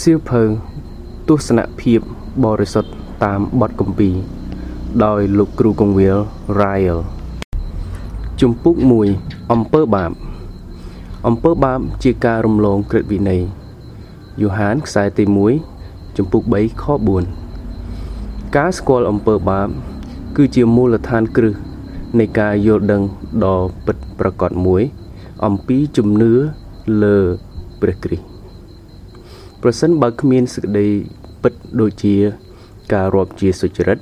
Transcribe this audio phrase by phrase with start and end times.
[0.00, 0.42] សៀវភៅ
[1.28, 2.00] ទស្សនភាព
[2.44, 2.90] បរិសុទ្ធ
[3.24, 4.14] តាមបទគម្ពីរ
[5.04, 6.18] ដោយលោកគ្រូកងវិល
[6.60, 7.00] Ryle
[8.40, 8.76] ជំពូក
[9.14, 10.12] 1អំពើបាប
[11.26, 13.42] អំពើបាបជាការរំលងក្រឹតវិន័យ
[14.40, 15.24] យូហានខ្សែទី
[15.70, 16.84] 1ជំពូក3ខ
[17.70, 19.68] 4ការស្គាល់អំពើបាប
[20.36, 21.54] គឺជាមូលដ្ឋានគ្រឹះ
[22.18, 23.02] នៃការយល់ដឹង
[23.44, 24.82] ដ៏ពិតប្រាកដមួយ
[25.46, 26.32] អំពីជំនឿ
[27.02, 27.18] លើ
[27.82, 28.35] ព្រះគ្រីស្ទ
[29.62, 30.88] ប្រសិនបើគ្មានសេចក្តី
[31.42, 32.14] ពិតដូចជា
[32.92, 33.98] ការរាប់ជាសុចរិត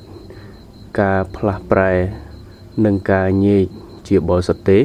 [1.01, 1.93] ការផ្លាស់ប្រែ
[2.85, 3.67] និងការញែក
[4.09, 4.79] ជាបរិសុទ្ធទេ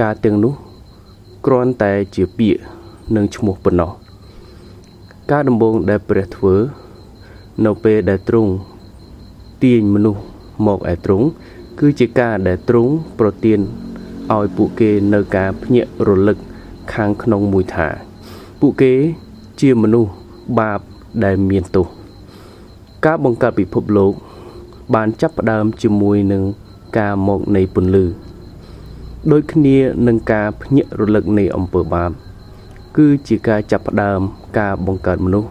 [0.00, 0.54] ការទាំងនោះ
[1.46, 2.60] គ្រាន់តែជាពាក្យ
[3.16, 3.90] និងឈ្មោះប៉ុណ្ណោះ
[5.30, 6.54] ការដំបូងដែលព្រះធ្វើ
[7.64, 8.52] នៅពេលដែលទ្រង់
[9.62, 10.20] ទាញមនុស្ស
[10.66, 11.26] មកឯទ្រង់
[11.80, 13.60] គឺជាការដែលទ្រង់ប្រទាន
[14.34, 16.38] ឲ្យពួកគេនៅការភ្ញាក់រលឹក
[16.94, 17.88] ខាងក្នុងមួយថា
[18.60, 18.94] ពួកគេ
[19.60, 20.10] ជាមនុស្ស
[20.58, 20.80] បាប
[21.24, 21.86] ដែលមានទោស
[23.04, 24.12] ការបង្កើតពិភពលោក
[24.94, 26.42] បានចាប់ផ្ដើមជាមួយនឹង
[26.98, 28.04] ការមកនៃពន្លឺ
[29.32, 29.76] ដូចគ្នា
[30.06, 32.10] នឹងការភ្ញាក់រលឹកនៃអំពើបាប
[32.96, 34.20] គឺជាការចាប់ផ្ដើម
[34.58, 35.48] ការបង្កើតមនុស្ស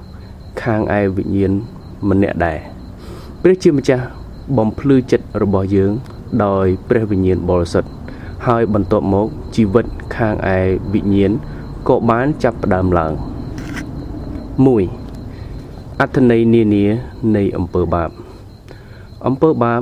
[0.61, 1.51] ខាងឯវិញ្ញាណ
[2.09, 2.59] ម្នាក់ដែរ
[3.41, 4.05] ព្រះជាម្ចាស់
[4.57, 5.91] បំភ្លឺចិត្តរបស់យើង
[6.45, 7.89] ដោយព្រះវិញ្ញាណបរិសុទ្ធ
[8.47, 10.59] ហើយបន្ទាប់មកជីវិតខាងឯ
[10.93, 11.31] វិញ្ញាណ
[11.87, 13.13] ក៏បានចាប់ផ្ដើមឡើង
[14.55, 16.85] 1អត្ថន័យនានា
[17.35, 18.09] នៃអំពើបាប
[19.27, 19.81] អំពើបាប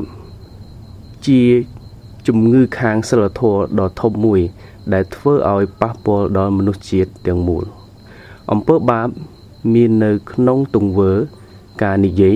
[1.28, 1.42] ជា
[2.28, 4.42] ជំងឺខាងសិលធម៌ដ៏ធំមួយ
[4.94, 7.64] ដែលធ្វើឲ្យប៉ះពាល់ដល់មនុស្សជាតិទាំងមូល
[8.52, 9.08] អំពើបាប
[9.74, 11.12] មាននៅក្នុងទង្វើ
[11.84, 12.36] ការនិយាយ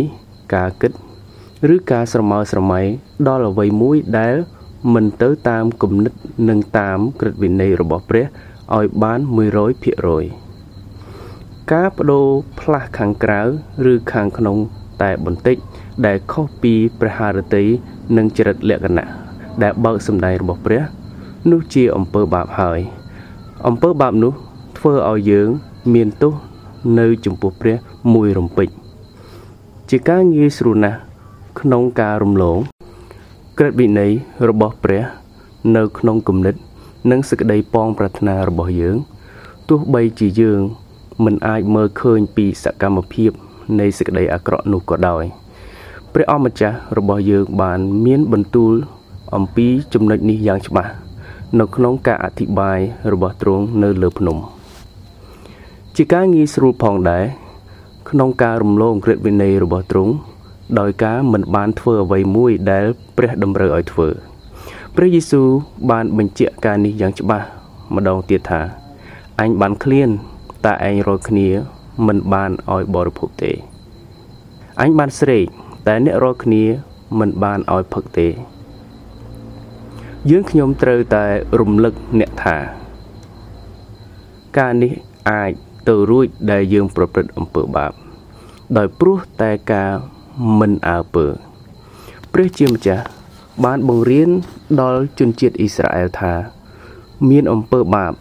[0.56, 0.92] ការគិត
[1.74, 2.82] ឬការស្រមើស្រមៃ
[3.28, 4.36] ដល់អ្វីមួយដែល
[4.94, 6.14] មិនទៅតាមគំនិត
[6.50, 8.26] និងតាមក្រឹតវិន័យរបស់ព្រះ
[8.78, 9.20] ឲ្យបាន
[9.86, 10.47] 100%
[11.74, 12.28] ការបដូរ
[12.60, 13.42] ផ្លាស់ខាងក្រៅ
[13.92, 14.58] ឬខាងក្នុង
[15.02, 15.58] តែបន្តិច
[16.06, 17.66] ដែលខុសពីព្រះハរតី
[18.18, 19.08] និងចរិតលក្ខណៈ
[19.64, 20.82] ដែលបើកសម្ដែងរបស់ព្រះ
[21.52, 22.80] នោះជាអំពើបាបហើយ
[23.68, 24.34] អំពើបាបនោះ
[24.78, 25.50] ធ្វើឲ្យយើង
[25.94, 26.34] មានទោស
[27.00, 27.78] នៅចំពោះព្រះ
[28.14, 28.70] មួយរំពេច
[29.90, 31.00] ជាការងាយស្រួលណាស់
[31.60, 32.58] ក្នុងការរំលង
[33.58, 34.12] ក្រឹតវិន័យ
[34.50, 35.04] របស់ព្រះ
[35.76, 36.56] នៅក្នុងគំនិត
[37.12, 38.98] និងសេចក្តីប៉ងប្រាថ្នារបស់យើង
[39.70, 40.62] ទោះបីជាយើង
[41.24, 43.32] មិនអាចមើលឃើញពីសកម្មភាព
[43.80, 45.24] នៃសេចក្តីអាក្រក់នោះក៏ដោយ
[46.14, 48.74] ព្រះអម្ចាស់របស់យើងបានមានបន្ទូល
[49.36, 50.92] អំពីចំណុចនេះយ៉ាងច្បាស់
[51.60, 52.80] នៅក្នុងការអធិប្បាយ
[53.14, 54.38] របស់ទ្រង់នៅលើភ្នំ
[55.96, 57.24] ជាការងាយស្រួលផងដែរ
[58.10, 60.14] ក្នុងការរំលងក្រឹតវិន័យរបស់ទ្រង់
[60.80, 62.86] ដោយការមិនបានធ្វើអ្វីមួយដែល
[63.18, 64.08] ព្រះតម្រូវឲ្យធ្វើ
[64.96, 65.48] ព្រះយេស៊ូវ
[65.92, 67.46] បានបញ្ជាក់ការនេះយ៉ាងច្បាស់
[67.96, 68.62] ម្ដងទៀតថា
[69.40, 70.10] អញបានឃ្លាន
[70.68, 71.50] តែឯងរាល់គ្នា
[72.08, 73.52] មិនបានឲ្យបរិភោគទេ
[74.82, 75.46] អញបានស្រេក
[75.88, 76.64] តែអ្នករាល់គ្នា
[77.20, 78.28] មិនបានឲ្យផឹកទេ
[80.30, 81.26] យើងខ្ញុំត្រូវតែ
[81.60, 82.58] រំលឹកអ្នកថា
[84.58, 84.94] ការនេះ
[85.30, 85.52] អាច
[85.88, 87.92] ទៅរួចដែលយើងប្រព្រឹត្តអំពើបាប
[88.78, 89.92] ដោយព្រោះតែការ
[90.60, 91.26] មិនអើពើ
[92.32, 93.04] ព្រះជាម្ចាស់
[93.66, 94.30] បានបង្រៀន
[94.82, 96.34] ដល់ជនជាតិអ៊ីស្រាអែលថា
[97.30, 98.14] មានអំពើបាប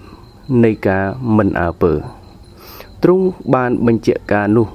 [0.64, 1.04] នៃការ
[1.36, 1.92] មិនអើពើ
[3.08, 4.68] ទ្រង់បានបញ្ជាក់ការនោះ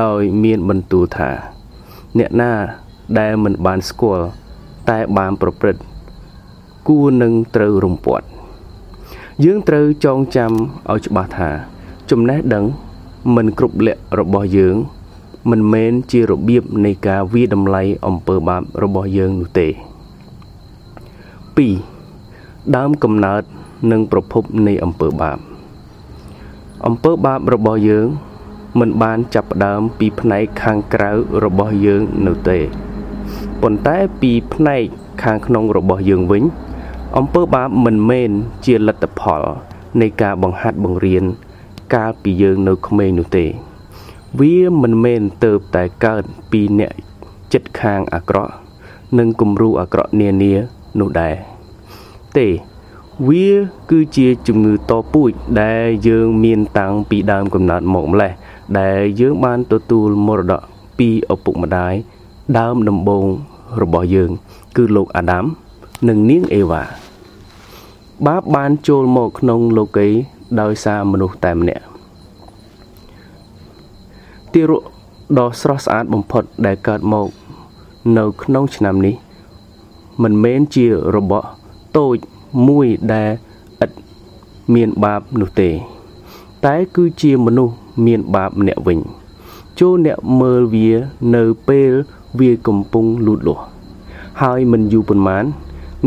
[0.00, 1.30] ដោយមានបន្ទូលថា
[2.18, 2.52] អ្នកណា
[3.18, 4.24] ដែលមិនបានស្គាល់
[4.90, 5.82] តែបានប្រព្រឹត្ត
[6.88, 8.26] គួរនឹងត្រូវរំពាត់
[9.44, 10.52] យើងត្រូវចងចាំ
[10.90, 11.50] ឲ្យច្បាស់ថា
[12.10, 12.64] ចំណេះដឹង
[13.36, 14.76] មិនគ្រប់លក្ខរបស់យើង
[15.50, 19.68] មិនមែនជារបៀបនៃការវាតម្លៃអំពើបាបរបស់យើងនោះទេ
[22.00, 23.42] 2ដើមកំណើត
[23.90, 25.49] និងប្រភពនៃអំពើបាប
[26.86, 28.06] អំពើបាបរបស់យើង
[28.80, 31.10] មិនបានចាប់ផ្ដើមពីផ្នែកខាងក្រៅ
[31.44, 32.58] របស់យើងនៅទេ
[33.62, 34.82] ប៉ុន្តែពីផ្នែក
[35.22, 36.44] ខាងក្នុងរបស់យើងវិញ
[37.16, 38.30] អំពើបាបមិនមែន
[38.66, 39.42] ជាលទ្ធផល
[40.00, 41.24] នៃការបង្ហាត់បង្រៀន
[41.94, 43.46] កាលពីយើងនៅក្មេងនោះទេ
[44.40, 46.92] វាមិនមែនទៅតែកើតពីអ្នក
[47.52, 48.52] ចិត្តខាងអាក្រក់
[49.18, 50.52] និងគំរូអាក្រក់នានា
[51.00, 51.34] នោះដែរ
[52.38, 52.48] ទេ
[53.28, 53.48] វា
[53.90, 55.30] គឺជាជំងឺតពូជ
[55.62, 58.32] ដែលយើងមានតាំងពីដើមកំណើតមកម្លេះ
[58.80, 60.62] ដែលយើងបានទទួលមរតក
[60.98, 61.94] ពីឪពុកម្ដាយ
[62.58, 63.24] ដើមដំបូង
[63.82, 64.30] របស់យើង
[64.76, 65.44] គឺលោកអាដាម
[66.08, 66.82] និងនាងអេវ៉ា
[68.26, 70.08] បាបបានចូលមកក្នុងលោកី
[70.60, 71.84] ដោយសារមនុស្សតែម្នាក់
[74.52, 74.82] ទារក
[75.38, 77.28] ដ៏ស្រស់ស្អាតបំផុតដែលកើតមក
[78.18, 79.14] នៅក្នុងឆ្នាំនេះ
[80.22, 80.86] មិនមែនជា
[81.16, 81.46] របស់
[81.98, 82.16] តូច
[82.66, 83.30] មួយដែល
[83.84, 83.90] ឥត
[84.74, 85.70] មានបាបនោះទេ
[86.66, 87.74] តែគឺជាមនុស្ស
[88.06, 88.98] មានបាបអ្នកវិញ
[89.80, 90.90] ចូលអ្នកមើលវា
[91.34, 91.90] នៅពេល
[92.38, 93.64] វាកំពុងលូតលាស់
[94.42, 95.44] ហើយមិនយូរប៉ុន្មាន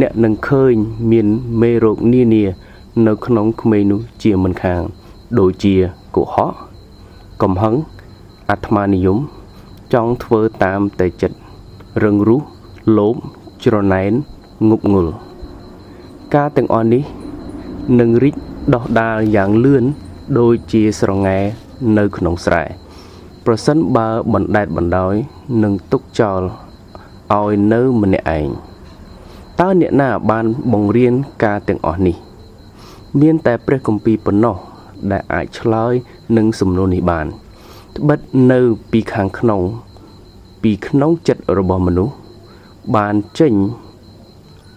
[0.02, 0.74] អ្នកនឹងឃើញ
[1.12, 1.28] មាន
[1.62, 2.44] មេរោគនានា
[3.08, 4.82] នៅក្នុងក្មេងនោះជាមិនខាន
[5.40, 5.76] ដូចជា
[6.16, 6.54] កុហក
[7.42, 7.76] កំហឹង
[8.50, 9.18] អាត្មានិយម
[9.94, 11.38] ចង់ធ្វើតាមតែចិត្ត
[12.04, 12.42] រឹងរូស
[12.98, 13.16] លោភ
[13.64, 14.12] ច្រណែន
[14.70, 15.08] ងប់ងុល
[16.36, 17.04] ការទាំងអស់នេះ
[18.00, 18.36] នឹងរីក
[18.76, 19.84] ដោះដាលយ៉ាងលឿន
[20.40, 21.38] ដូចជាស្រងែ
[21.98, 22.64] នៅក្នុងស្រែ
[23.46, 25.16] ប្រសិនបើបណ្ដែតបណ្ដោយ
[25.64, 26.42] នឹងទុកចោល
[27.34, 28.48] ឲ្យនៅម្នាក់ឯង
[29.60, 31.14] តើអ្នកណាបានបង្រៀន
[31.44, 32.16] ការទាំងអស់នេះ
[33.22, 34.56] មានតែព្រះគម្ពីរប៉ុណ្ណោះ
[35.12, 35.94] ដែលអាចឆ្លើយ
[36.38, 37.28] នឹងសំណួរនេះបាន
[37.98, 38.20] ត្បិត
[38.52, 38.60] នៅ
[38.92, 39.62] ពីខាងក្នុង
[40.64, 42.14] ពីក្នុងចិត្តរបស់មនុស្ស
[42.96, 43.54] បានចេញ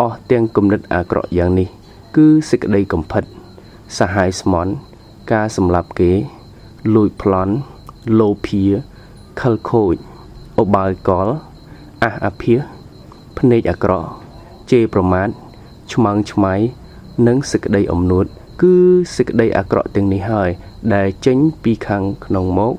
[0.00, 1.68] អស់ទាំងគំនិតអាក្រក់យ៉ាងនេះ
[2.16, 3.24] គឺសេចក្តីកំផិត
[3.98, 4.72] សាហាយស្មន់
[5.32, 6.12] ការសម្លាប់គេ
[6.94, 7.54] លួចប្លន់
[8.18, 8.62] លោភា
[9.40, 9.94] ខលខូច
[10.58, 11.28] អបាយកល
[12.04, 12.58] អះអាភាស
[13.38, 14.08] ភ្នែកអាក្រក់
[14.70, 15.28] ជេរប្រមាថ
[15.92, 16.54] ឆ្មាំងឆ្មៃ
[17.26, 18.26] និងសេចក្តីអំនួត
[18.62, 18.74] គឺ
[19.16, 20.50] សេចក្តីអាក្រក់ទាំងនេះហើយ
[20.94, 22.74] ដែលចេញពីខាងក្នុងមក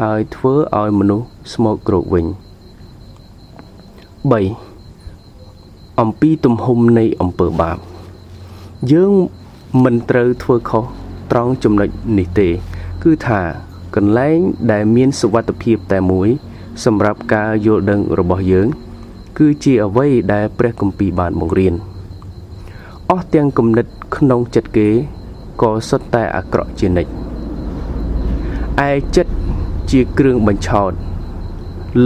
[0.00, 2.26] ហើយធ្វើឲ្យមនុស្សស្មោកគ្រោកវិញ
[4.32, 4.73] 3
[6.00, 7.78] អំពីទំហំនៃអំពើបាប
[8.92, 9.12] យើង
[9.84, 10.84] មិនត្រូវធ្វើខុស
[11.30, 11.88] ត្រង់ចំណុច
[12.18, 12.48] នេះទេ
[13.02, 13.40] គឺថា
[13.96, 14.38] កន្លែង
[14.72, 16.28] ដែលមានសុវត្ថិភាពតែមួយ
[16.84, 18.66] សម្រាប់ការយល់ដឹងរបស់យើង
[19.38, 21.74] គឺជាអ្វីដែលព្រះគម្ពីរបានបង្រៀន
[23.10, 23.86] អស់ទាំងគំនិត
[24.16, 24.88] ក្នុងចិត្តគេ
[25.62, 27.10] ក៏សុទ្ធតែអាក្រក់ជានិច្ច
[28.88, 29.32] ឯចិត្ត
[29.90, 30.92] ជាគ្រឿងបញ្ឆោត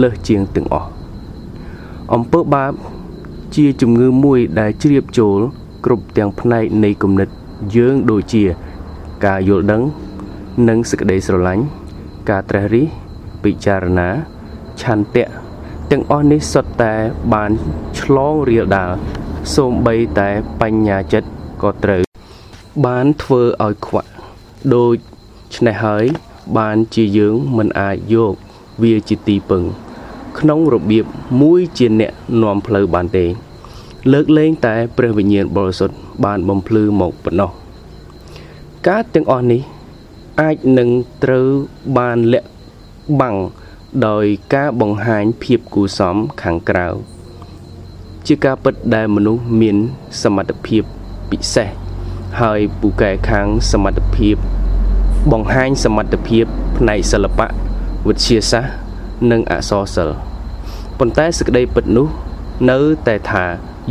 [0.01, 0.89] លើសជាងទាំងអស់
[2.13, 2.73] អំពើបាប
[3.55, 5.39] ជាជំងឺមួយដែលជ្រាបចូល
[5.85, 7.29] គ្រប់ទាំងផ្នែកនៃគំនិត
[7.75, 8.43] យើងដូចជា
[9.25, 9.81] ការយល់ដឹង
[10.67, 11.63] និងសេចក្តីស្រឡាញ់
[12.29, 12.85] ការត្រេះរិះ
[13.43, 14.09] ពិចារណា
[14.81, 15.25] ឆន្ទៈ
[15.91, 16.93] ទាំងអស់នេះសុទ្ធតែ
[17.33, 17.51] បាន
[17.99, 18.91] ឆ្លងរៀលដាល
[19.55, 20.29] សូម្បីតែ
[20.61, 21.29] បញ្ញាចិត្ត
[21.61, 22.01] ក៏ត្រូវ
[22.85, 24.11] បានធ្វើឲ្យខ្វាក់
[24.75, 24.95] ដូច
[25.55, 26.05] ឆ្នេះហើយ
[26.57, 28.33] បានជាយើងមិនអាចយក
[28.81, 29.63] វាជាទីពឹង
[30.39, 31.05] ក្នុងរបៀប
[31.41, 33.25] មួយជាអ្នកនាំផ្លូវបានទេ
[34.11, 35.95] លើកលែងតែព្រះវិញ្ញាណបរិសុទ្ធ
[36.25, 37.51] បានបំភ្លឺមកប៉ុណ្ណោះ
[38.87, 39.61] ការទាំងអស់នេះ
[40.41, 40.89] អាចនឹង
[41.23, 41.47] ត្រូវ
[41.97, 42.49] បានលាក់
[43.21, 43.35] បាំង
[44.07, 46.87] ដោយការបង្ហាញភាពគួសមខាងក្រៅ
[48.27, 49.77] ជាការពិតដែលមនុស្សមាន
[50.23, 50.83] សមត្ថភាព
[51.29, 51.69] ពិសេស
[52.41, 54.35] ហើយពូកែខាងសមត្ថភាព
[55.31, 56.45] បង្ហាញសមត្ថភាព
[56.77, 57.47] ផ្នែកសិល្បៈ
[58.07, 58.73] វិទ្យាសាស្ត្រ
[59.31, 60.28] និងអក្សរសិល្ប៍
[60.99, 62.07] ប៉ុន្តែសេចក្តីពិតនោះ
[62.69, 63.45] នៅតែថា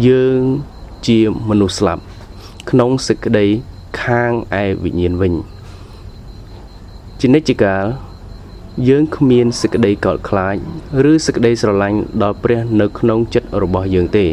[0.07, 0.41] យើង
[1.07, 1.19] ជា
[1.49, 2.03] មនុស្សស្លាប់
[2.71, 3.47] ក្នុងសេចក្តី
[4.03, 4.33] ខាង
[4.63, 5.35] ឯវិញ្ញាណវិញ
[7.21, 7.85] ជានិច្ចកាល
[8.89, 10.57] យើងគ្មានសេចក្តីកោតខ្លាច
[11.11, 14.27] ឬសេចក្តីស្រឡាញ់ដល់ព្រះនៅក្នុងចិត្តរបស់យើងទេ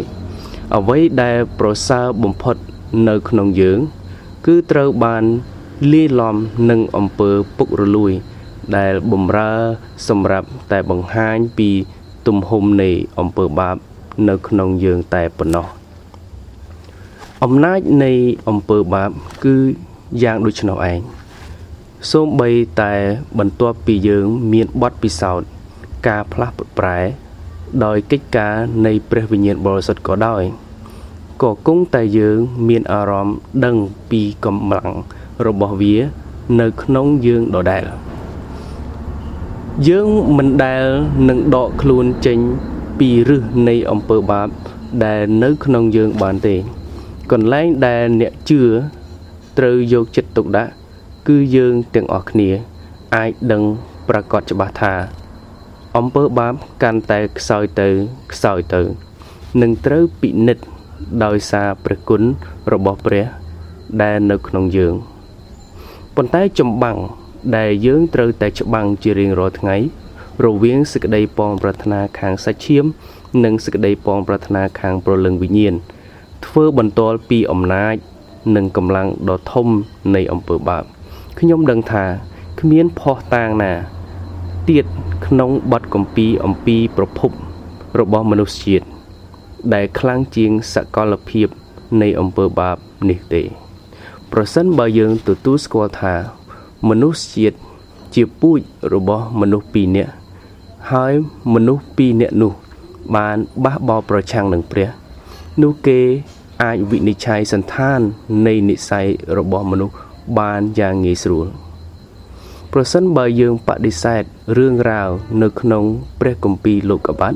[0.76, 2.56] អ្វីដែលប្រសើរបំផុត
[3.08, 3.80] នៅក្នុងយើង
[4.46, 5.24] គឺត្រូវបាន
[5.92, 6.36] លាយឡំ
[6.70, 8.12] នឹងអំពើពុករលួយ
[8.78, 9.54] ដែលបំរើ
[10.08, 11.70] សម្រាប់តែបង្ហាញពី
[12.28, 12.90] ទំហំនៃ
[13.20, 13.76] អំពើបាប
[14.30, 15.68] នៅក្នុងយើងតែប៉ុណ្ណោះ
[17.44, 18.12] អំណាចនៃ
[18.50, 19.10] អំពើបាប
[19.44, 19.56] គឺ
[20.24, 21.00] យ៉ាងដូច្នោះឯង
[22.12, 22.50] សូម្បី
[22.82, 22.94] តែ
[23.40, 25.48] បន្ទាប់ពីយើងមានបទពិសោធន៍
[26.08, 27.00] ការផ្លាស់ប្រែ
[27.84, 28.56] ដោយកិច្ចការ
[28.86, 30.44] នៃព្រះវិញ្ញាណបរិសុទ្ធក៏ដោយ
[31.44, 33.76] ក៏គង់តែយើងមានអារម្មណ៍ដឹង
[34.12, 34.94] ពីកម្លាំង
[35.46, 35.96] របស់វា
[36.60, 37.84] នៅក្នុងយើងដដែល
[39.90, 40.86] យើងមិនដែល
[41.30, 42.40] នឹងដកខ្លួនចេញ
[43.00, 44.48] ពីរឹសនៃអំពើបាប
[45.06, 46.56] ដែលនៅក្នុងយើងបានទេ
[47.32, 48.62] កន្លែងដែលអ្នកជឿ
[49.58, 50.72] ត្រូវយកចិត្តទុកដាក់
[51.28, 52.50] គឺយើងទាំងអស់គ្នា
[53.16, 53.64] អាចដឹង
[54.10, 54.94] ប្រកាសច្បាស់ថា
[55.98, 56.54] អំពើបាប
[56.84, 57.90] កាន់តែខ្សោយទៅ
[58.32, 58.82] ខ្សោយទៅ
[59.62, 60.64] នឹងត្រូវពិនិត្យ
[61.24, 62.22] ដោយសារព្រះគុណ
[62.74, 63.26] របស់ព្រះ
[64.02, 64.96] ដែលនៅក្នុងយើង
[66.16, 67.00] ប៉ុន្តែចម្បាំង
[67.58, 69.76] ដែលយើងត្រូវតែច្បាំងជារៀងរាល់ថ្ងៃ
[70.46, 72.86] រវាងសេចក្តីពងប្រាថ្នាខាងសាច់ឈាម
[73.44, 75.76] និងសេចក្តីពងប្រាថ្នាខាងព្រលឹងវិញ្ញាណ
[76.46, 77.96] ធ្វើបន្ទាល់ពីអំណាច
[78.56, 79.68] និងកម្លាំងដ៏ធំ
[80.16, 80.84] នៃអំពើបាប
[81.40, 82.06] ខ្ញុំដឹងថា
[82.60, 83.74] គ្មានភ័ស្តុតាងណា
[84.70, 84.86] ទៀត
[85.28, 87.32] ក្នុងបទកម្ពីអំពីប្រភព
[88.00, 88.86] របស់មនុស្សជាតិ
[89.74, 91.48] ដែលខ្លាំងជាងសកលភាព
[92.02, 92.78] នៃអំពើបាប
[93.10, 93.44] នេះទេ
[94.32, 96.16] ប្រសិនបើយើងទទួលស្គាល់ថា
[96.90, 97.58] មនុស្សជាតិ
[98.16, 98.60] ជាពូជ
[98.94, 100.14] របស់មនុស្សពីរនាក់
[100.92, 101.14] ហើយ
[101.54, 102.54] មនុស្សពីរនាក់នោះ
[103.16, 104.90] បានបះបោប្រឆាំងនឹងព្រះ
[105.62, 106.00] នោះគេ
[106.64, 108.00] អាចវិនិច្ឆ័យសន្តាន
[108.48, 109.96] នៃនិស័យរបស់មនុស្ស
[110.40, 111.48] បានយ៉ាងងាយស្រួល
[112.72, 114.24] ប្រសិនបើយើងបដិសេធ
[114.58, 115.10] រឿងរ៉ាវ
[115.42, 115.84] នៅក្នុង
[116.20, 117.34] ព្រះគម្ពីរលោកុបាទ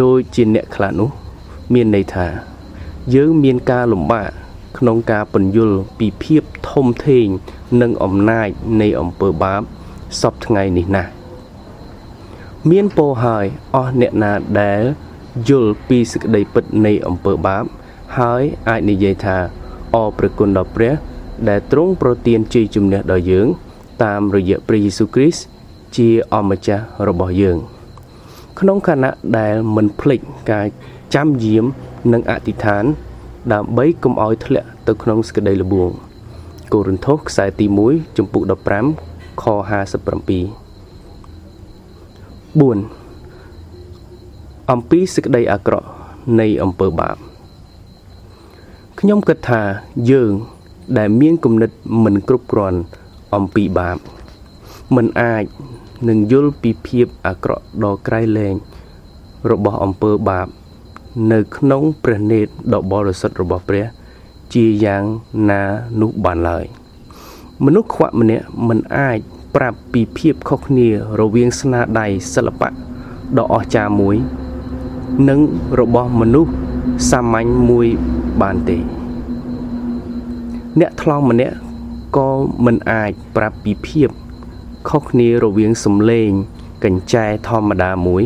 [0.00, 1.10] ដូចជាអ្នកខ្លះនោះ
[1.72, 2.26] មានន័យថា
[3.14, 4.30] យើងមានការលំបាក
[4.78, 7.26] ក្នុងការពន្យល់ពីភាពធំធេង
[7.80, 8.48] និងអំណាច
[8.80, 9.62] នៃអំពើបាប
[10.20, 11.10] សពថ្ងៃនេះណាស់
[12.70, 14.82] មានពោហើយអស់អ្នកណាដែល
[15.48, 17.64] យល់ពីសេចក្តីពិតនៃអំពើបាប
[18.18, 19.38] ហើយអាចនិយាយថា
[19.94, 20.94] អរព្រះគុណដល់ព្រះ
[21.48, 23.46] ដែលទ្រង់ប្រទានជ័យជំនះដល់យើង
[24.04, 25.42] តាមរយៈព្រះយេស៊ូវគ្រីស្ទ
[25.96, 27.58] ជាអម្ចាស់របស់យើង
[28.60, 30.66] ក្នុងខណៈដែលមិនភ្លេចការ
[31.14, 31.64] ចាំយាម
[32.12, 32.84] និងអធិដ្ឋាន
[33.52, 35.90] ដើម្បីកុំឲ្យធ្លាក់ទៅក្នុងសក្តីល្បួង
[36.72, 38.42] កូរិនថូសខ្សែទី1ចំពុក
[38.92, 39.52] 15ខ57 4
[44.70, 45.86] អំពីសេចក្តីអាក្រក់
[46.40, 47.16] នៃអំពើបាប
[49.00, 49.62] ខ្ញុំគិតថា
[50.10, 50.32] យើង
[50.98, 51.70] ដែលមានគំនិត
[52.04, 52.80] មិនគ្រប់គ្រាន់
[53.34, 53.98] អំពីបាប
[54.96, 55.44] មិនអាច
[56.08, 58.54] នឹងយល់ពីភាពអាក្រក់ដ៏ក្រៃលែង
[59.50, 60.46] របស់អំពើបាប
[61.32, 63.84] នៅក្នុងព្រះនេតដ៏បរិសុទ្ធរបស់ព្រះ
[64.54, 65.02] ជាយ៉ាង
[65.50, 65.62] ណា
[66.00, 66.64] នោះបានឡើយ
[67.64, 69.18] មនុស្សខ្វាក់ម្នាក់មិនអាច
[69.56, 70.88] ប្រាប់ពីភាពខុសគ្នា
[71.20, 72.68] រវាងស្នាដៃសិល្បៈ
[73.38, 74.16] ដ៏អស្ចារ្យមួយ
[75.28, 75.40] និង
[75.80, 76.52] របស់មនុស្ស
[77.10, 77.86] សាមញ្ញមួយ
[78.42, 78.78] បានទេ
[80.80, 81.56] អ្នកថ្លង់ម្នាក់
[82.16, 82.30] ក៏
[82.64, 84.08] មិនអាចប្រាប់ពីភាព
[84.88, 86.30] ខុសគ្នារវាងសំឡេង
[86.84, 88.22] កញ្ចែធម្មតាមួយ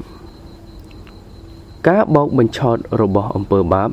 [1.88, 3.90] ការបោកបញ្ឆោតរបស់អំពើបាប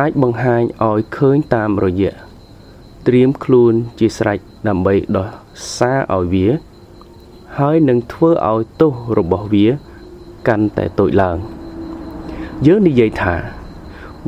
[0.00, 2.25] អាចបង្ហាញឲ្យឃើញតាមរយៈ
[3.06, 5.28] ត្រៀមខ្លួនជាស្រេចដើម្បីដោះ
[5.76, 6.48] សារឲ្យវា
[7.58, 9.66] ហើយនឹងធ្វើឲ្យទោសរបស់វា
[10.48, 11.36] កាន់តែតូចឡើង
[12.66, 13.34] យើងនិយាយថា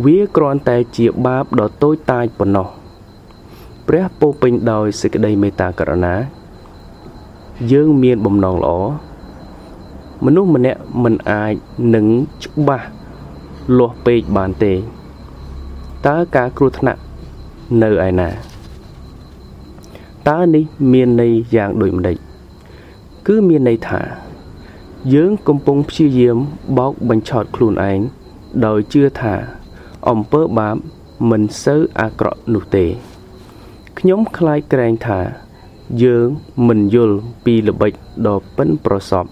[0.05, 2.69] វាគ្រាន់តែជាបាបដ៏តូចតាចប៉ុណ្ណោះ
[3.89, 6.15] ព្រះពោពេញដោយសេចក្តីមេត្តាករុណា
[7.73, 8.71] យើងមានបំណងល្អ
[10.25, 11.55] មនុស្សម្នាក់មិនអាច
[11.95, 12.07] នឹង
[12.45, 12.87] ច្បាស់
[13.79, 14.73] លាស់ពេកបានទេ
[16.07, 17.01] តើការគ្រោះថ្នាក់
[17.83, 18.48] នៅឯណា
[20.29, 22.17] តើនេះមានន័យយ៉ាងដូចម្ដេច
[23.27, 24.01] គឺមានន័យថា
[25.15, 26.37] យើងកំពុងព្យាយាម
[26.79, 28.01] បោកបញ្ឆោតខ្លួនឯង
[28.67, 29.35] ដោយជឿថា
[30.09, 30.77] អំពើបាប
[31.31, 32.87] មិនសូវអាក្រក់នោះទេ
[33.99, 35.21] ខ្ញុំខ្លាចក្រែងថា
[36.03, 36.27] យើង
[36.69, 37.93] មិនយល់ពីល្បិច
[38.27, 39.31] ដ៏ប៉ិនប្រសប់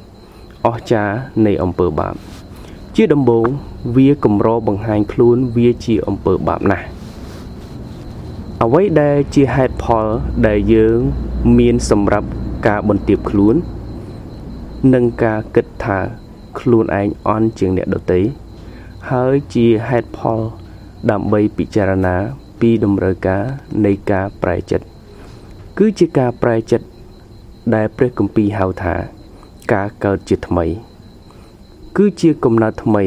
[0.67, 2.15] អស្ចារ្យនៃអំពើបាប
[2.97, 3.47] ជាដំបូង
[3.97, 6.87] វាកម្របង្ហាញខ្លួនវាជាអំពើបាបណាស់
[8.63, 10.07] អ្វីដែលជាហេតុផល
[10.47, 10.99] ដែលយើង
[11.59, 12.29] មានសម្រាប់
[12.67, 13.57] ការបន្ទាបខ្លួន
[14.95, 15.99] និងការគិតថា
[16.59, 18.21] ខ្លួនឯងអន់ជាងអ្នកដទៃ
[19.11, 20.41] ហើយជាហេតុផល
[21.11, 22.17] ដើម្បីពិចារណា
[22.61, 23.43] ពីតម្រូវការ
[23.85, 24.87] នៃការប្រែចិត្ត
[25.79, 26.87] គឺជាការប្រែចិត្ត
[27.75, 28.95] ដែលព្រះគម្ពីរហៅថា
[29.73, 30.67] ការកើតជាថ្មី
[31.97, 33.05] គឺជាកំណើតថ្មី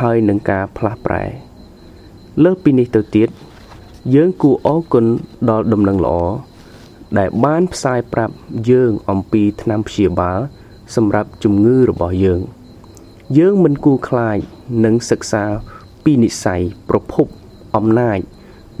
[0.00, 1.24] ហើយនឹងការផ្លាស់ប្រែ
[2.44, 3.30] លើពីនេះទៅទៀត
[4.14, 5.06] យើងគួរអរគុណ
[5.50, 6.16] ដល់ដំណឹងល្អ
[7.18, 8.34] ដែលបានផ្សាយប្រាប់
[8.70, 10.40] យើងអំពីថ្នាំព្យាបាល
[10.96, 12.40] សម្រាប់ជំងឺរបស់យើង
[13.38, 14.38] យើងមិនគួរខ្លាច
[14.84, 15.44] នឹងសិក្សា
[16.04, 17.26] ពីនិស័យប្រភព
[17.76, 18.18] អំណាច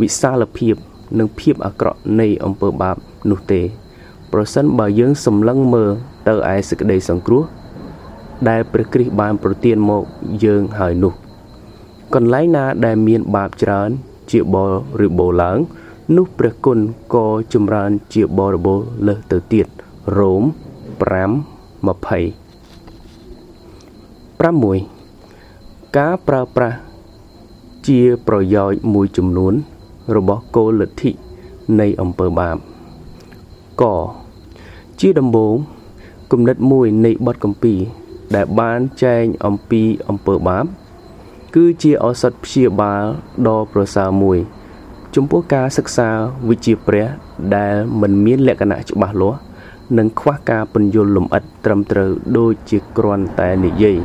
[0.00, 0.74] វិសាលភាព
[1.18, 2.96] និងភាពអាក្រក់នៃអំពើបាប
[3.30, 3.62] នោះទេ
[4.32, 5.90] ប្រសិនបើយើងសម្លឹងមើល
[6.28, 7.44] ទៅឯសេចក្តីសង្គ្រោះ
[8.48, 10.04] ដែលព្រះគ្រីស្ទបានប្រទានមក
[10.44, 11.14] យើងហើយនោះ
[12.14, 13.90] កន្លែងណាដែលមានបាបច្រើន
[14.30, 14.56] ជាប
[15.00, 15.58] រិបូរឡើង
[16.16, 16.78] នោះព្រះគុណ
[17.14, 19.66] ក៏ចម្រើនជាបរិបូរលើសទៅទៀត
[20.18, 20.42] រ៉ូម
[21.00, 21.20] 5:20
[24.90, 26.78] 6ការប្រើប្រាស់
[27.88, 29.54] ជាប្រយោជន៍មួយចំនួន
[30.16, 31.10] របស់គោលលទ្ធិ
[31.80, 32.56] នៃអំពើបាប
[33.82, 33.84] ក
[35.00, 35.54] ជាដំបូង
[36.32, 37.74] គំនិតមួយនៃបទកម្ពី
[38.34, 40.64] ដែលបានចែងអំពីអំពើបាប
[41.54, 43.04] គឺជាឱសថព្យាបាល
[43.46, 44.38] ដ៏ប្រសើរមួយ
[45.14, 46.08] ចំពោះការសិក្សា
[46.48, 47.06] វិជ្ជាព្រះ
[47.56, 49.38] ដែលមិនមានលក្ខណៈច្បាស់លាស់
[49.98, 53.96] និងខ្វះការពន្យល់លម្អិតត្រឹមត្រូវដូចជាគ្រាន់តែនិយាយ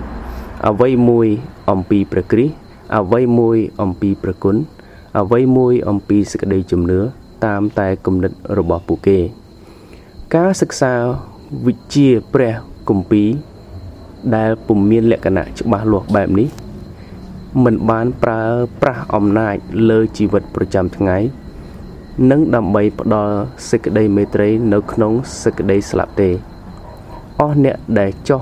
[0.68, 1.28] អ្វីមួយ
[1.72, 2.54] អំពីព្រះគ្រីស្ទ
[2.98, 4.56] អ្វីមួយអំពីព្រះគុណ
[5.20, 7.00] អ្វីមួយអំពីសេចក្តីជំនឿ
[7.46, 9.20] តាមតែគំនិតរបស់ពួកគេ
[10.36, 10.94] ការសិក្សា
[11.66, 12.54] វិជ្ជាព្រះ
[12.90, 13.30] គម្ពីរ
[14.36, 16.65] ដែលពុំមានលក្ខណៈច្បាស់លាស់បែបនេះ
[17.64, 18.44] មិនបានប្រើ
[18.82, 19.56] ប្រាស់អំណាច
[19.90, 21.18] លើជីវិតប្រចាំថ្ងៃ
[22.32, 23.36] និងដើម្បីផ្ដល់
[23.70, 26.30] សេចក្តីមេត្រីនៅក្នុងសេចក្តីស្លាប់ទេ
[27.40, 28.42] អស់អ្នកដែលចោះ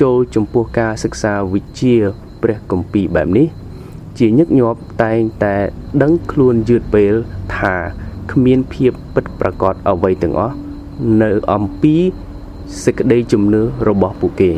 [0.00, 1.94] ចូលចំពោះការសិក្សាវិជ្ជា
[2.42, 3.48] ព្រះគម្ពីរបែបនេះ
[4.18, 5.56] ជាញឹកញាប់តែងតែ
[6.02, 7.14] ដឹងខ្លួនយឺតពេល
[7.56, 7.74] ថា
[8.32, 10.54] គ្មានភាពពិតប្រាកដអ្វីទាំងអស់
[11.22, 11.96] នៅអំពី
[12.84, 14.50] សេចក្តីជំនឿរបស់ពួកគេ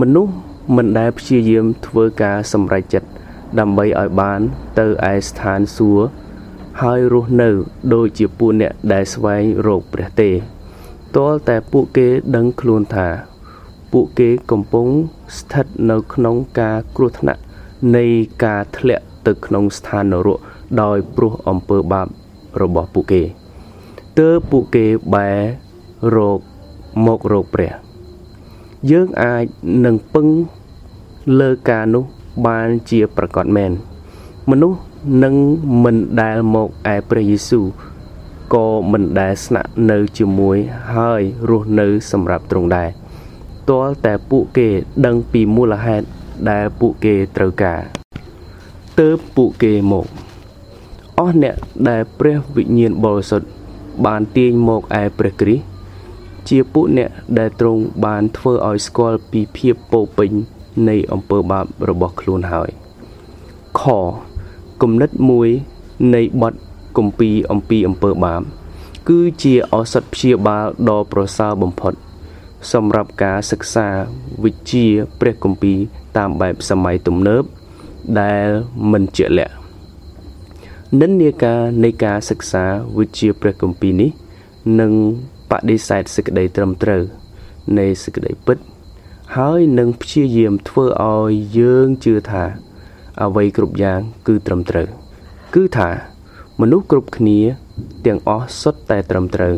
[0.00, 0.32] មនុស្ស
[0.76, 3.08] មិនដែលព្យាយាមធ្វើការសម្រេចចិត្ត
[3.58, 4.40] ដើម្បីឲ្យបាន
[4.78, 6.08] ទៅឯស្ថានសួគ៌
[6.82, 7.50] ហើយរស់នៅ
[7.94, 10.30] ដូចជាពួកអ្នកដែលស្វែងរកព្រះទេ
[11.16, 13.08] ទាល់តែពួកគេដឹងខ្លួនថា
[13.92, 14.86] ពួកគេកំពុង
[15.36, 17.40] ស្ថិតនៅក្នុងការគ្រោះថ្នាក់
[17.96, 18.04] នៃ
[18.44, 20.38] ការធ្លាក់ទៅក្នុងស្ថាននរក
[20.82, 22.06] ដោយព្រោះអំពើបាប
[22.62, 23.22] របស់ពួកគេ
[24.18, 25.38] ទើបពួកគេបែរ
[26.16, 26.40] រក
[27.06, 27.72] មករកព្រះ
[28.90, 29.44] យើងអាច
[29.84, 30.26] នឹងពឹង
[31.38, 32.04] លើការនោះ
[32.46, 33.72] បានជាប្រកបមែន
[34.50, 34.78] មនុស្ស
[35.24, 35.34] នឹង
[35.84, 37.66] មិនដែលមកឯព្រះយេស៊ូវ
[38.54, 40.56] ក៏មិនដែលស្នាក់នៅជាមួយ
[40.94, 42.88] ហើយរស់នៅសម្រាប់ទ្រង់ដែរ
[43.70, 44.68] ទាល់តែពួកគេ
[45.06, 46.06] ដឹងពីមូលហេតុ
[46.50, 47.80] ដែលពួកគេត្រូវការ
[49.00, 50.06] ទើបពួកគេមក
[51.18, 51.54] អស់អ្នក
[51.88, 53.48] ដែលព្រះវិញ្ញាណបរិសុទ្ធ
[54.06, 55.64] បានទាញមកឯព្រះគ្រីស្ទ
[56.48, 60.32] ជាពួកអ្នកដែលទ្រង់បានធ្វើឲ្យស្គាល់ពីភាពពោពេញ
[60.88, 62.70] នៃអំពើបាបរបស់ខ្លួនហើយ
[63.80, 63.82] ខ
[64.82, 65.48] គំនិតមួយ
[66.14, 66.54] នៃបទ
[66.98, 68.42] គម្ពីរអំពីអំពើបាប
[69.08, 71.94] គឺជាឱសថព្យាបាលដ៏ប្រសើរបំផុត
[72.72, 73.86] សម្រាប់ការសិក្សា
[74.44, 74.86] វិជ្ជា
[75.20, 75.78] ព្រះគម្ពីរ
[76.16, 77.42] តាមបែបសម័យទំនើប
[78.20, 78.48] ដែល
[78.92, 79.54] មិនជាក់លាក់
[81.00, 82.64] និន្នាការនៃការសិក្សា
[82.98, 84.10] វិជ្ជាព្រះគម្ពីរនេះ
[84.80, 84.92] នឹង
[85.50, 87.02] បដិសេធសេចក្តីត្រឹមត្រូវ
[87.78, 88.58] នៃសេចក្តីពិត
[89.36, 92.44] ហើយនឹងព្យាយាមធ្វើឲ្យយើងជឿថា
[93.22, 94.86] អ្វីគ្រប់យ៉ាង គឺត្រឹមត្រូវ
[95.54, 95.90] គឺថា
[96.60, 97.38] មនុស្សគ្រប់គ្នា
[98.06, 99.54] ទាំងអស់សុទ្ធតែត្រឹមត្រូវ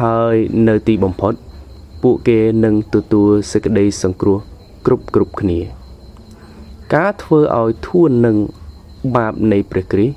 [0.00, 0.36] ហើយ
[0.68, 1.32] នៅទីបំផុត
[2.02, 4.38] ពួកគេនឹងទទួលសេចក្តីសង្គ្រោះ
[4.86, 5.60] គ្រប់គ្រប់គ្នា
[6.94, 8.36] ការធ្វើឲ្យធួននឹង
[9.16, 10.16] បាបនៃព្រះគ្រីស្ទ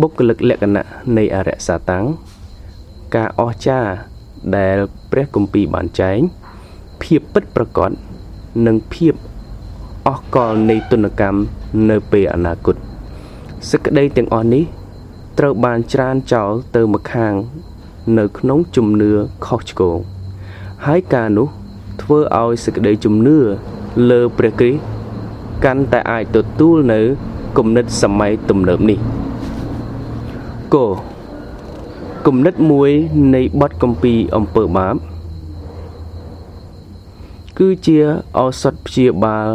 [0.00, 2.04] បុគ្គលិកលក្ខណៈនៃអរិយសាតាំង
[3.16, 3.92] ការអស្ចារ្យ
[4.56, 4.76] ដែល
[5.10, 6.20] ព្រះគម្ពីរបានចែង
[7.02, 7.90] ភាពពិតប្រាកដ
[8.66, 9.14] និងភាព
[10.06, 11.40] អស់កលនៃទុនកម្ម
[11.90, 12.76] នៅពេលអនាគត
[13.70, 14.64] សេចក្តីទាំងអស់នេះ
[15.38, 17.34] ត្រូវបានច្រានចោលទៅម្ខាង
[18.18, 19.12] នៅក្នុងជំនឿ
[19.46, 19.98] ខុសឆ្គង
[20.86, 21.48] ហើយការនោះ
[22.02, 23.38] ធ្វើឲ្យសេចក្តីជំនឿ
[24.10, 24.82] លើព្រះគ្រីស្ទ
[25.64, 27.00] កាន់តែអាចទទួលនៅ
[27.58, 28.98] គំនិតសម័យទំនើបនេះ
[30.74, 30.76] ក
[32.26, 32.90] គំនិតមួយ
[33.34, 34.94] នៃបទកម្ពីអំពើបាប
[37.60, 37.98] គឺជា
[38.38, 39.48] ឱសថព្យាបាល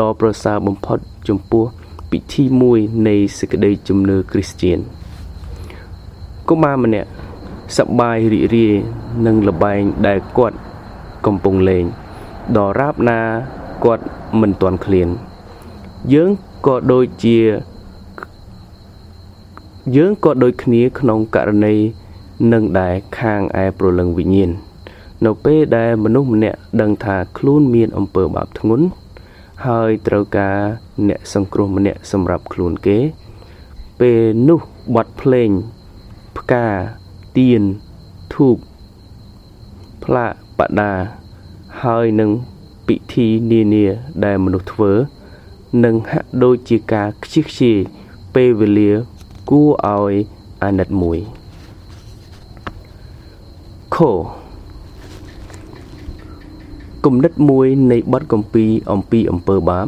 [0.00, 0.98] ដ៏ប្រសើរបំផុត
[1.28, 1.64] ចំពោះ
[2.10, 4.78] ពិធីមួយនៃសេចក្តីជំនឿគ្រីស្ទាន
[6.48, 7.08] កុមារម្នាក់
[7.76, 8.74] សប្បាយរីករាយ
[9.26, 10.56] នឹងលបែងដែលគាត់
[11.26, 11.84] កំពុងលេង
[12.56, 13.20] ដរាបណា
[13.84, 14.04] គាត់
[14.40, 15.08] មិនទាន់ឃ្លាន
[16.12, 16.30] យើង
[16.66, 17.38] ក៏ដូចជា
[19.96, 21.76] យើងក៏ដូចគ្នាក្នុងករណី
[22.52, 24.52] នឹងដែរខាងឯប្រលឹងវិញ្ញាណ
[25.26, 28.86] នៅពេលដែលមនុស្សម្នាក់ដឹងថាខ្លួនមានអំពើបាបធ្ងន់
[29.66, 30.58] ហើយត្រូវការ
[31.08, 32.98] អ្នកសង្គ្រោះម្នាក់សម្រាប់ខ្លួនគេ
[34.00, 34.60] ពេលនោះ
[34.94, 35.50] បទភ្លេង
[36.38, 36.66] ផ្កា
[37.36, 37.62] ទៀន
[38.34, 38.56] ធូប
[40.04, 40.92] ផ្លាកបដា
[41.82, 42.30] ហើយនឹង
[42.86, 43.86] ពិធីនានា
[44.24, 44.92] ដែលមនុស្សធ្វើ
[45.84, 47.78] នឹងហាក់ដូចជាការខ្ជិះខ្ជាយ
[48.34, 48.92] ពេលវេលា
[49.50, 50.14] គួរឲ្យ
[50.62, 51.18] អាណិតមួយ
[53.94, 53.96] ខ
[57.04, 59.86] គំនិតមួយនៃបទកម្ពីអំពីអំពើបាប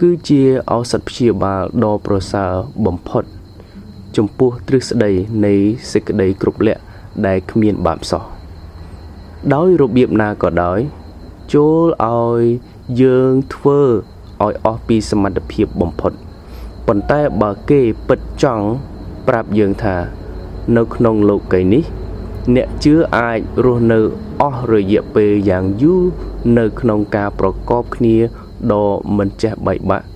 [0.00, 2.52] គឺជាឱសថព្យាបាលដ៏ប្រសើរ
[2.86, 3.24] បំផុត
[4.16, 5.10] ចំពោះទ្រឹស្ដី
[5.46, 5.54] នៃ
[5.92, 6.82] សេចក្តីគ្រប់លក្ខ
[7.26, 8.24] ដែលគ្មានបាបសោះ
[9.54, 10.78] ដោយរបៀបណាក៏ដោយ
[11.54, 12.42] ចូលឲ្យ
[13.02, 13.80] យើងធ្វើ
[14.44, 16.12] ឲ្យអស់ពីសមត្ថភាពបំផុត
[16.86, 18.66] ប៉ុន្តែបើគេពិតចង់
[19.28, 19.96] ប្រាប់យើងថា
[20.76, 21.84] នៅក្នុងលោកីនេះ
[22.56, 24.00] អ្នកជឿអាចរស់នៅ
[24.42, 26.02] អស់រយៈពេលយ៉ាងយូរ
[26.58, 28.16] នៅក្នុងការប្រកបគ្នា
[28.72, 30.06] ដ៏មិនចេះបែកបាក់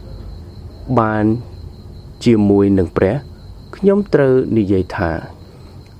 [0.98, 1.24] បាន
[2.24, 3.14] ជាមួយនឹងព្រះ
[3.76, 5.10] ខ្ញុំត្រូវនិយាយថា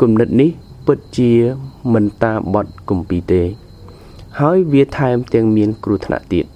[0.01, 0.51] គំនិតនេះ
[0.87, 1.33] ពិតជា
[1.93, 3.43] មិនតាមបទគម្ពីរទេ
[4.41, 6.47] ហើយវាថែមទាំងមានគ្រោះថ្នាក់ទៀត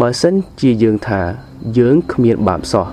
[0.00, 1.22] បើសិនជាយើងថា
[1.78, 2.86] យើងគ្មានបាបសោះ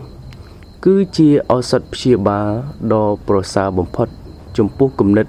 [0.84, 2.48] គឺជាឱសថព្យាបាល
[2.92, 4.08] ដ៏ប្រសើរបំផុត
[4.56, 5.26] ចំពោះគំនិត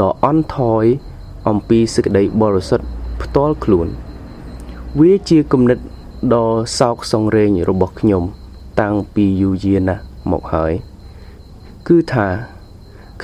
[0.00, 0.84] ដ៏អន់ថយ
[1.48, 2.86] អំពីសេចក្តីបរិសុទ្ធ
[3.22, 3.86] ផ្ទាល់ខ្លួន
[5.00, 5.78] វាជាគំនិត
[6.34, 6.46] ដ៏
[6.78, 8.22] សោកសង្រេងរបស់ខ្ញុំ
[8.80, 10.73] តាំងពីយូរយារណាស់ មកហើយ
[11.87, 12.27] គឺថា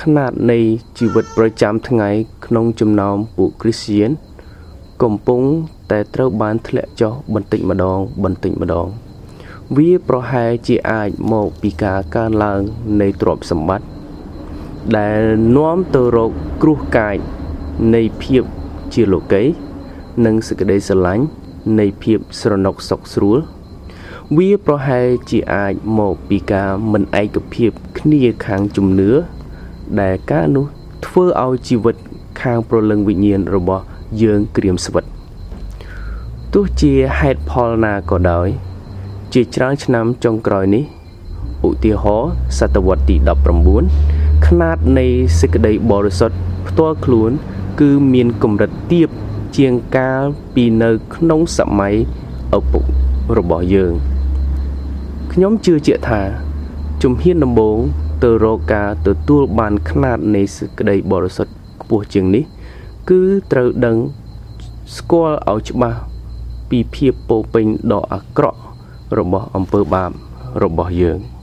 [0.00, 0.58] ຂະຫນາດនៃ
[0.98, 2.08] ជីវិតប្រចាំថ្ងៃ
[2.46, 4.10] ក្នុងចំណោមពួកគ្រីស្ទៀន
[5.02, 5.42] កំពុង
[5.90, 8.88] តែត្រូវបានធ្លាក់ចុះបន្តិចម្ដងបន្តិចម្ដង
[9.76, 12.60] វាប្រហែលជាអាចមកពីការកើនឡើង
[13.00, 13.86] នៃទ្រព្យសម្បត្តិ
[14.98, 15.20] ដែល
[15.56, 16.30] នាំទៅរក
[16.62, 17.16] គ្រោះកាច
[17.94, 18.42] នៃភាព
[18.92, 19.42] ជាលោកី
[20.24, 21.24] និងសេចក្តីស្រឡាញ់
[21.78, 23.38] នៃភាពស្រណុកសុខស្រួល
[24.33, 29.11] វាប្រហែលជាអាចមកពីការមិនឯកភាពគ្នាខាងជំនឿ
[30.01, 30.65] ដែលការនោះ
[31.05, 31.95] ធ្វើឲ្យជីវិត
[32.41, 33.83] ខាងប្រលឹងវិញ្ញាណរបស់
[34.21, 35.03] យើងក្រៀមស្វិត
[36.53, 38.47] ទោះជាហេតុផលណាក៏ដោយ
[39.33, 40.83] ជាច្រើនឆ្នាំចុងក្រោយនេះ
[41.67, 43.15] ឧទាហរណ៍សតវត្សទី
[43.81, 45.05] 19ຂ្នាតនៃ
[45.39, 47.31] សេចក្តីបរិសុទ្ធផ្ទាល់ខ្លួន
[47.79, 49.09] គឺមានកម្រិតទាប
[49.57, 51.95] ជាងកាលពីនៅក្នុងសម័យ
[52.57, 52.83] ឪពុក
[53.37, 53.93] របស់យើង។
[55.37, 56.21] ខ្ញុំជឿជាក់ថា
[57.03, 57.77] ជំហានដំបូង
[58.23, 62.43] ទៅរកការទទួលបានខ្នាតនៃសេចក្តីបរិសុទ្ធខ្ពស់ជាងនេះ
[63.09, 63.21] គឺ
[63.51, 63.97] ត្រូវដឹង
[64.97, 65.99] ស្គាល់ឲ្យច្បាស់
[66.69, 68.59] ពីភាពពោពេញដ៏អាក្រក់
[69.17, 70.11] របស់អំពើបាប
[70.63, 71.19] របស់យើង។